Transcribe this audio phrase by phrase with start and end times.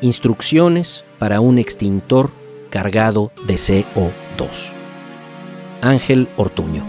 [0.00, 2.30] Instrucciones para un extintor
[2.70, 4.70] cargado de CO2.
[5.82, 6.84] Ángel Ortuño.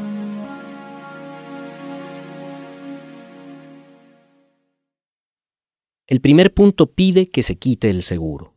[6.06, 8.54] El primer punto pide que se quite el seguro.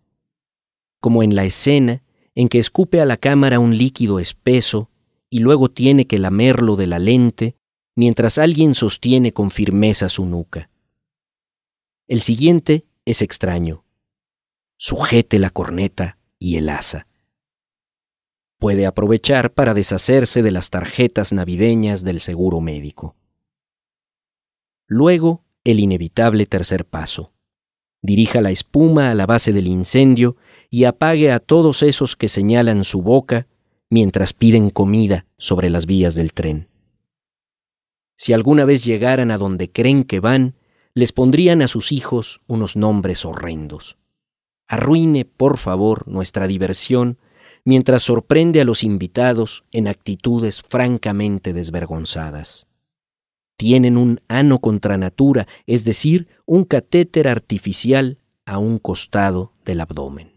[1.01, 2.03] Como en la escena
[2.35, 4.91] en que escupe a la cámara un líquido espeso
[5.31, 7.57] y luego tiene que lamerlo de la lente
[7.97, 10.69] mientras alguien sostiene con firmeza su nuca.
[12.07, 13.83] El siguiente es extraño.
[14.85, 17.07] Sujete la corneta y el asa.
[18.59, 23.15] Puede aprovechar para deshacerse de las tarjetas navideñas del seguro médico.
[24.89, 27.33] Luego, el inevitable tercer paso.
[28.01, 30.37] Dirija la espuma a la base del incendio
[30.69, 33.47] y apague a todos esos que señalan su boca
[33.89, 36.67] mientras piden comida sobre las vías del tren.
[38.17, 40.57] Si alguna vez llegaran a donde creen que van,
[40.93, 43.97] les pondrían a sus hijos unos nombres horrendos.
[44.73, 47.19] Arruine, por favor, nuestra diversión
[47.63, 52.69] mientras sorprende a los invitados en actitudes francamente desvergonzadas.
[53.59, 60.32] Tienen un ano contra natura, es decir, un catéter artificial a un costado del abdomen.